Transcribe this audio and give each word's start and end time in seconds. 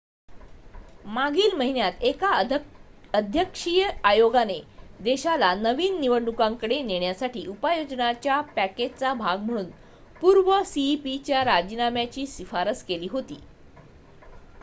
मागील 1.07 1.51
महिन्यात 1.57 2.03
एका 2.03 2.29
अध्यक्षीय 3.13 3.87
आयोगाने 4.03 4.59
देशाला 4.99 5.53
नवीन 5.55 5.99
निवडणुकांकडे 5.99 6.81
नेण्यासाठी 6.83 7.45
उपाययोजनांच्या 7.47 8.39
पॅकेजचा 8.55 9.13
भाग 9.13 9.39
म्हणून 9.41 9.69
पूर्व 10.21 10.51
सीईपी 10.65 11.17
च्या 11.19 11.43
राजीनाम्याची 11.45 12.25
शिफारस 12.27 12.83
केली 12.83 13.07
होती 13.11 13.39